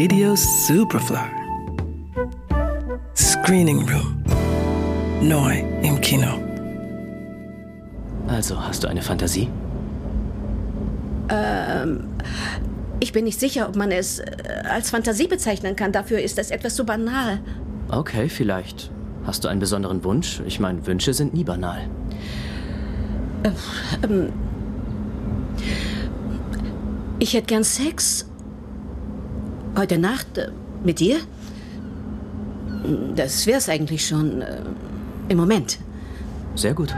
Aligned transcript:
Radio 0.00 0.36
Superfly. 0.36 1.28
Screening 3.16 3.80
Room. 3.80 4.22
Neu 5.20 5.58
im 5.82 6.00
Kino. 6.00 6.38
Also, 8.28 8.64
hast 8.64 8.84
du 8.84 8.88
eine 8.88 9.02
Fantasie? 9.02 9.48
Ähm, 11.30 12.04
ich 13.00 13.10
bin 13.10 13.24
nicht 13.24 13.40
sicher, 13.40 13.68
ob 13.68 13.74
man 13.74 13.90
es 13.90 14.20
äh, 14.20 14.24
als 14.70 14.90
Fantasie 14.90 15.26
bezeichnen 15.26 15.74
kann. 15.74 15.90
Dafür 15.90 16.20
ist 16.20 16.38
das 16.38 16.52
etwas 16.52 16.76
zu 16.76 16.86
banal. 16.86 17.40
Okay, 17.88 18.28
vielleicht. 18.28 18.92
Hast 19.24 19.42
du 19.42 19.48
einen 19.48 19.58
besonderen 19.58 20.04
Wunsch? 20.04 20.40
Ich 20.46 20.60
meine, 20.60 20.86
Wünsche 20.86 21.12
sind 21.12 21.34
nie 21.34 21.42
banal. 21.42 21.90
Äh, 23.42 23.50
ähm, 24.06 24.32
ich 27.18 27.34
hätte 27.34 27.46
gern 27.46 27.64
Sex. 27.64 28.27
Heute 29.78 29.96
Nacht 29.96 30.38
äh, 30.38 30.48
mit 30.82 30.98
dir? 30.98 31.20
Das 33.14 33.46
wär's 33.46 33.68
eigentlich 33.68 34.04
schon. 34.04 34.42
Äh, 34.42 34.60
Im 35.28 35.36
Moment. 35.38 35.78
Sehr 36.56 36.74
gut. 36.74 36.92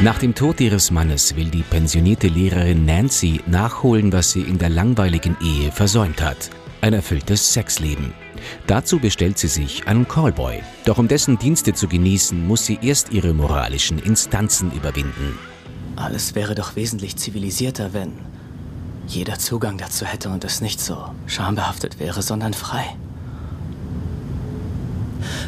Nach 0.00 0.18
dem 0.18 0.34
Tod 0.34 0.62
ihres 0.62 0.90
Mannes 0.90 1.36
will 1.36 1.50
die 1.50 1.60
pensionierte 1.60 2.28
Lehrerin 2.28 2.86
Nancy 2.86 3.42
nachholen, 3.46 4.14
was 4.14 4.30
sie 4.30 4.40
in 4.40 4.56
der 4.56 4.70
langweiligen 4.70 5.36
Ehe 5.42 5.72
versäumt 5.72 6.22
hat. 6.22 6.48
Ein 6.80 6.94
erfülltes 6.94 7.52
Sexleben. 7.52 8.14
Dazu 8.66 8.98
bestellt 8.98 9.36
sie 9.36 9.48
sich 9.48 9.86
einen 9.86 10.08
Callboy. 10.08 10.62
Doch 10.86 10.96
um 10.96 11.06
dessen 11.06 11.36
Dienste 11.36 11.74
zu 11.74 11.86
genießen, 11.86 12.46
muss 12.46 12.64
sie 12.64 12.78
erst 12.80 13.12
ihre 13.12 13.34
moralischen 13.34 13.98
Instanzen 13.98 14.72
überwinden. 14.72 15.38
Alles 15.96 16.34
wäre 16.34 16.54
doch 16.54 16.76
wesentlich 16.76 17.16
zivilisierter, 17.16 17.92
wenn 17.92 18.12
jeder 19.08 19.38
Zugang 19.38 19.78
dazu 19.78 20.04
hätte 20.04 20.28
und 20.28 20.44
es 20.44 20.60
nicht 20.60 20.80
so 20.80 21.10
schambehaftet 21.26 21.98
wäre, 21.98 22.22
sondern 22.22 22.54
frei. 22.54 22.84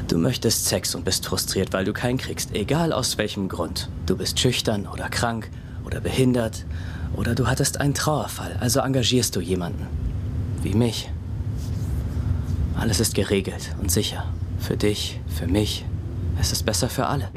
Du 0.08 0.18
möchtest 0.18 0.66
Sex 0.66 0.94
und 0.94 1.04
bist 1.04 1.26
frustriert, 1.26 1.72
weil 1.72 1.84
du 1.84 1.92
keinen 1.92 2.18
kriegst, 2.18 2.54
egal 2.54 2.92
aus 2.92 3.18
welchem 3.18 3.48
Grund. 3.48 3.88
Du 4.06 4.16
bist 4.16 4.40
schüchtern 4.40 4.86
oder 4.86 5.08
krank 5.08 5.50
oder 5.84 6.00
behindert 6.00 6.64
oder 7.14 7.34
du 7.34 7.46
hattest 7.46 7.80
einen 7.80 7.94
Trauerfall, 7.94 8.56
also 8.60 8.80
engagierst 8.80 9.36
du 9.36 9.40
jemanden. 9.40 9.86
Wie 10.62 10.74
mich. 10.74 11.10
Alles 12.76 12.98
ist 12.98 13.14
geregelt 13.14 13.74
und 13.80 13.90
sicher. 13.90 14.24
Für 14.58 14.76
dich, 14.76 15.20
für 15.28 15.46
mich. 15.46 15.84
Es 16.40 16.52
ist 16.52 16.64
besser 16.64 16.88
für 16.88 17.06
alle. 17.06 17.28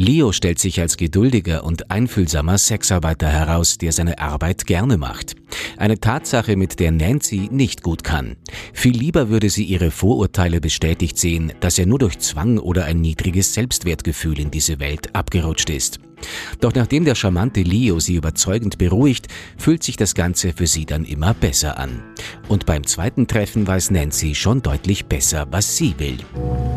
Leo 0.00 0.32
stellt 0.32 0.58
sich 0.58 0.80
als 0.80 0.96
geduldiger 0.96 1.62
und 1.62 1.90
einfühlsamer 1.90 2.56
Sexarbeiter 2.56 3.28
heraus, 3.28 3.76
der 3.76 3.92
seine 3.92 4.18
Arbeit 4.18 4.64
gerne 4.64 4.96
macht. 4.96 5.34
Eine 5.76 6.00
Tatsache, 6.00 6.56
mit 6.56 6.80
der 6.80 6.90
Nancy 6.90 7.50
nicht 7.52 7.82
gut 7.82 8.02
kann. 8.02 8.36
Viel 8.72 8.96
lieber 8.96 9.28
würde 9.28 9.50
sie 9.50 9.64
ihre 9.64 9.90
Vorurteile 9.90 10.62
bestätigt 10.62 11.18
sehen, 11.18 11.52
dass 11.60 11.78
er 11.78 11.84
nur 11.84 11.98
durch 11.98 12.18
Zwang 12.18 12.56
oder 12.56 12.86
ein 12.86 13.02
niedriges 13.02 13.52
Selbstwertgefühl 13.52 14.40
in 14.40 14.50
diese 14.50 14.80
Welt 14.80 15.14
abgerutscht 15.14 15.68
ist. 15.68 16.00
Doch 16.60 16.74
nachdem 16.74 17.04
der 17.04 17.14
charmante 17.14 17.62
Leo 17.62 18.00
sie 18.00 18.14
überzeugend 18.14 18.78
beruhigt, 18.78 19.28
fühlt 19.56 19.82
sich 19.82 19.96
das 19.96 20.14
Ganze 20.14 20.52
für 20.52 20.66
sie 20.66 20.86
dann 20.86 21.04
immer 21.04 21.34
besser 21.34 21.78
an. 21.78 22.02
Und 22.48 22.66
beim 22.66 22.86
zweiten 22.86 23.26
Treffen 23.26 23.66
weiß 23.66 23.90
Nancy 23.90 24.34
schon 24.34 24.62
deutlich 24.62 25.06
besser, 25.06 25.46
was 25.50 25.76
sie 25.76 25.94
will. 25.98 26.18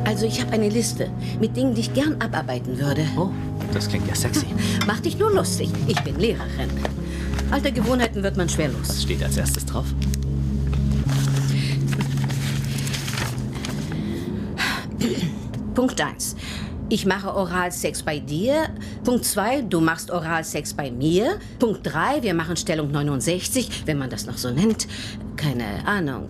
Also 0.06 0.26
ich 0.26 0.42
habe 0.42 0.52
eine 0.54 0.70
Liste 0.70 1.12
mit 1.40 1.56
Dingen, 1.56 1.76
die 1.76 1.82
ich 1.82 1.94
gern 1.94 2.22
abarbeiten 2.22 2.78
würde. 2.78 3.06
Oh, 3.18 3.30
das 3.74 3.88
klingt 3.88 4.08
ja 4.08 4.16
sexy. 4.16 4.48
Mach 4.88 5.00
dich 5.00 5.18
nur 5.18 5.32
lustig. 5.32 5.70
Ich 5.88 6.00
bin 6.02 6.20
Lehrerin. 6.20 6.70
Alte 7.52 7.72
Gewohnheiten 7.72 8.24
wird 8.24 8.38
man 8.38 8.50
schwer 8.50 8.70
los. 8.70 8.90
Was 8.90 9.04
steht 9.04 9.24
als 9.24 9.38
erstes 9.38 9.66
drauf? 9.66 9.86
Punkt 15.74 16.00
1. 16.00 16.36
Ich 16.90 17.06
mache 17.06 17.34
Oralsex 17.34 18.04
bei 18.04 18.20
dir. 18.20 18.70
Punkt 19.04 19.26
2, 19.26 19.62
du 19.62 19.80
machst 19.80 20.12
Oralsex 20.12 20.74
bei 20.74 20.92
mir. 20.92 21.40
Punkt 21.60 21.82
3, 21.84 22.22
wir 22.22 22.34
machen 22.34 22.58
Stellung 22.58 22.92
69, 22.92 23.84
wenn 23.86 23.98
man 23.98 24.10
das 24.10 24.26
noch 24.26 24.38
so 24.38 24.52
nennt. 24.52 24.88
Keine 25.36 25.88
Ahnung. 25.88 26.28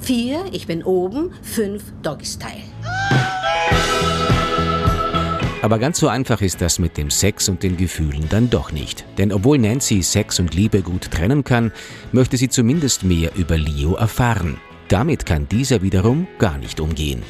4, 0.00 0.34
ähm, 0.34 0.44
ich 0.52 0.66
bin 0.66 0.82
oben. 0.82 1.32
5, 1.42 1.82
Doggy-Style. 2.02 2.62
Aber 5.60 5.78
ganz 5.78 5.98
so 5.98 6.08
einfach 6.08 6.40
ist 6.40 6.60
das 6.60 6.78
mit 6.78 6.96
dem 6.96 7.10
Sex 7.10 7.48
und 7.48 7.62
den 7.62 7.76
Gefühlen 7.76 8.26
dann 8.30 8.48
doch 8.48 8.70
nicht. 8.70 9.04
Denn 9.18 9.32
obwohl 9.32 9.58
Nancy 9.58 10.02
Sex 10.02 10.38
und 10.38 10.54
Liebe 10.54 10.82
gut 10.82 11.10
trennen 11.10 11.42
kann, 11.42 11.72
möchte 12.12 12.36
sie 12.36 12.48
zumindest 12.48 13.02
mehr 13.02 13.32
über 13.34 13.58
Leo 13.58 13.94
erfahren. 13.94 14.58
Damit 14.88 15.26
kann 15.26 15.48
dieser 15.48 15.82
wiederum 15.82 16.28
gar 16.38 16.56
nicht 16.56 16.80
umgehen. 16.80 17.22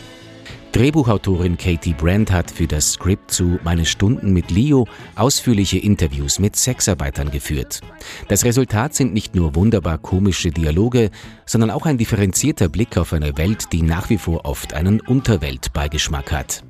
Drehbuchautorin 0.73 1.56
Katie 1.56 1.95
Brandt 1.95 2.31
hat 2.31 2.51
für 2.51 2.67
das 2.67 2.93
Skript 2.93 3.31
zu 3.31 3.59
Meine 3.65 3.87
Stunden 3.87 4.34
mit 4.34 4.51
Leo 4.51 4.87
ausführliche 5.17 5.79
Interviews 5.79 6.39
mit 6.39 6.56
Sexarbeitern 6.56 7.31
geführt. 7.31 7.81
Das 8.29 8.45
Resultat 8.45 8.95
sind 8.95 9.15
nicht 9.15 9.34
nur 9.34 9.55
wunderbar 9.55 9.97
komische 9.97 10.51
Dialoge, 10.51 11.11
sondern 11.47 11.71
auch 11.71 11.87
ein 11.87 11.97
differenzierter 11.97 12.69
Blick 12.69 12.99
auf 12.99 13.15
eine 13.15 13.39
Welt, 13.39 13.73
die 13.73 13.81
nach 13.81 14.11
wie 14.11 14.19
vor 14.19 14.45
oft 14.45 14.75
einen 14.75 15.01
Unterweltbeigeschmack 15.01 16.33
hat. 16.33 16.62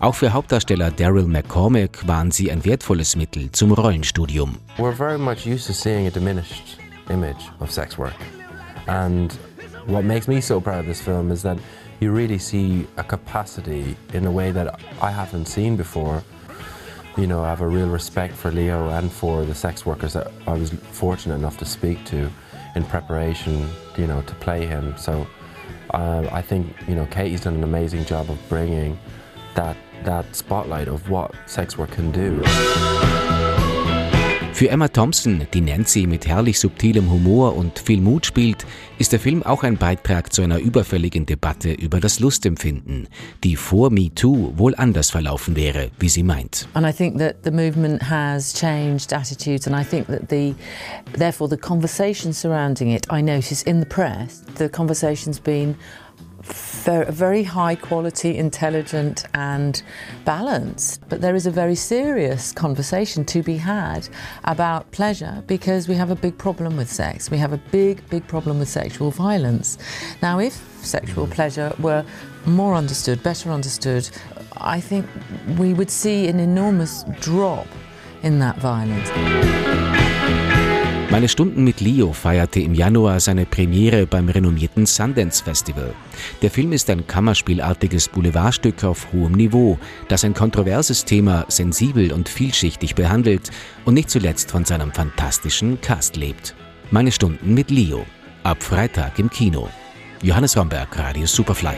Auch 0.00 0.16
für 0.16 0.32
Hauptdarsteller 0.32 0.90
Daryl 0.90 1.26
McCormack 1.26 2.06
waren 2.08 2.32
sie 2.32 2.50
ein 2.50 2.64
wertvolles 2.64 3.14
Mittel 3.14 3.52
zum 3.52 3.72
Rollenstudium. 3.72 4.56
We're 4.78 4.92
very 4.92 5.18
much 5.18 5.46
used 5.46 5.66
to 5.68 5.72
seeing 5.72 6.08
a 6.08 6.10
diminished 6.10 6.78
image 7.08 7.50
of 7.60 7.70
sex 7.70 7.96
work. 7.96 8.14
And 8.86 9.32
what 9.86 10.04
makes 10.04 10.26
me 10.26 10.40
so 10.42 10.60
proud 10.60 10.80
of 10.80 10.86
this 10.86 11.00
film 11.00 11.30
is 11.30 11.42
that 11.42 11.58
you 12.04 12.12
really 12.12 12.38
see 12.38 12.86
a 12.98 13.02
capacity 13.02 13.96
in 14.12 14.26
a 14.26 14.30
way 14.30 14.50
that 14.50 14.78
I 15.00 15.10
haven't 15.10 15.46
seen 15.46 15.74
before. 15.74 16.22
You 17.16 17.26
know, 17.26 17.42
I 17.42 17.48
have 17.48 17.62
a 17.62 17.66
real 17.66 17.88
respect 17.88 18.34
for 18.34 18.50
Leo 18.50 18.90
and 18.90 19.10
for 19.10 19.46
the 19.46 19.54
sex 19.54 19.86
workers 19.86 20.12
that 20.12 20.30
I 20.46 20.52
was 20.52 20.70
fortunate 20.70 21.36
enough 21.36 21.56
to 21.58 21.64
speak 21.64 22.04
to 22.06 22.30
in 22.76 22.84
preparation, 22.84 23.70
you 23.96 24.06
know, 24.06 24.20
to 24.20 24.34
play 24.34 24.66
him. 24.66 24.94
So 24.98 25.26
uh, 25.94 26.28
I 26.30 26.42
think, 26.42 26.66
you 26.86 26.94
know, 26.94 27.06
Katie's 27.06 27.40
done 27.40 27.54
an 27.54 27.64
amazing 27.64 28.04
job 28.04 28.28
of 28.28 28.38
bringing 28.50 28.98
that, 29.54 29.76
that 30.02 30.36
spotlight 30.36 30.88
of 30.88 31.08
what 31.08 31.34
sex 31.46 31.78
work 31.78 31.92
can 31.92 32.10
do. 32.10 32.42
Für 34.54 34.68
Emma 34.68 34.86
Thompson, 34.86 35.48
die 35.52 35.60
Nancy 35.60 36.06
mit 36.06 36.28
herrlich 36.28 36.60
subtilem 36.60 37.10
Humor 37.10 37.56
und 37.56 37.80
viel 37.80 38.00
Mut 38.00 38.24
spielt, 38.24 38.64
ist 39.00 39.10
der 39.10 39.18
Film 39.18 39.42
auch 39.42 39.64
ein 39.64 39.76
Beitrag 39.76 40.32
zu 40.32 40.42
einer 40.42 40.60
überfälligen 40.60 41.26
Debatte 41.26 41.72
über 41.72 41.98
das 41.98 42.20
Lustempfinden, 42.20 43.08
die 43.42 43.56
vor 43.56 43.90
Me 43.90 44.14
Too 44.14 44.52
wohl 44.56 44.76
anders 44.76 45.10
verlaufen 45.10 45.56
wäre, 45.56 45.90
wie 45.98 46.08
sie 46.08 46.22
meint. 46.22 46.68
And 46.74 46.86
I 46.86 46.92
think 46.92 47.18
that 47.18 47.38
the 47.42 47.50
movement 47.50 48.08
has 48.08 48.54
changed 48.54 49.12
attitudes 49.12 49.66
and 49.66 49.76
I 49.76 49.84
think 49.84 50.06
that 50.06 50.30
the 50.30 50.54
therefore 51.18 51.50
the 51.50 51.56
conversation 51.56 52.32
surrounding 52.32 52.92
it 52.92 53.08
I 53.10 53.22
notice 53.22 53.64
in 53.64 53.80
the 53.80 53.88
press 53.88 54.44
the 54.56 54.68
conversation's 54.68 55.40
been 55.40 55.74
very 56.44 57.42
high 57.42 57.74
quality, 57.74 58.36
intelligent, 58.36 59.24
and 59.34 59.82
balanced. 60.24 61.02
But 61.08 61.20
there 61.20 61.34
is 61.34 61.46
a 61.46 61.50
very 61.50 61.74
serious 61.74 62.52
conversation 62.52 63.24
to 63.26 63.42
be 63.42 63.56
had 63.56 64.08
about 64.44 64.90
pleasure 64.90 65.42
because 65.46 65.88
we 65.88 65.94
have 65.94 66.10
a 66.10 66.16
big 66.16 66.36
problem 66.36 66.76
with 66.76 66.90
sex. 66.90 67.30
We 67.30 67.38
have 67.38 67.52
a 67.52 67.58
big, 67.70 68.08
big 68.10 68.26
problem 68.26 68.58
with 68.58 68.68
sexual 68.68 69.10
violence. 69.10 69.78
Now, 70.22 70.38
if 70.38 70.54
sexual 70.84 71.26
mm. 71.26 71.32
pleasure 71.32 71.72
were 71.78 72.04
more 72.46 72.74
understood, 72.74 73.22
better 73.22 73.50
understood, 73.50 74.08
I 74.58 74.80
think 74.80 75.06
we 75.58 75.74
would 75.74 75.90
see 75.90 76.28
an 76.28 76.38
enormous 76.38 77.04
drop 77.20 77.66
in 78.22 78.38
that 78.38 78.56
violence. 78.58 79.83
Meine 81.14 81.28
Stunden 81.28 81.62
mit 81.62 81.80
Leo 81.80 82.12
feierte 82.12 82.58
im 82.58 82.74
Januar 82.74 83.20
seine 83.20 83.46
Premiere 83.46 84.04
beim 84.04 84.28
renommierten 84.28 84.84
Sundance 84.84 85.44
Festival. 85.44 85.94
Der 86.42 86.50
Film 86.50 86.72
ist 86.72 86.90
ein 86.90 87.06
kammerspielartiges 87.06 88.08
Boulevardstück 88.08 88.82
auf 88.82 89.12
hohem 89.12 89.30
Niveau, 89.30 89.78
das 90.08 90.24
ein 90.24 90.34
kontroverses 90.34 91.04
Thema 91.04 91.44
sensibel 91.46 92.12
und 92.12 92.28
vielschichtig 92.28 92.96
behandelt 92.96 93.52
und 93.84 93.94
nicht 93.94 94.10
zuletzt 94.10 94.50
von 94.50 94.64
seinem 94.64 94.90
fantastischen 94.90 95.80
Cast 95.80 96.16
lebt. 96.16 96.56
Meine 96.90 97.12
Stunden 97.12 97.54
mit 97.54 97.70
Leo. 97.70 98.04
Ab 98.42 98.60
Freitag 98.60 99.16
im 99.20 99.30
Kino. 99.30 99.68
Johannes 100.20 100.56
Romberg, 100.56 100.98
Radio 100.98 101.26
Superfly. 101.26 101.76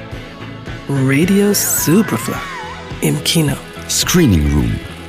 Radio 0.89 1.53
Superfly. 1.53 2.41
Im 3.03 3.23
Kino. 3.23 3.53
Screening 3.87 4.51
Room 4.55 4.96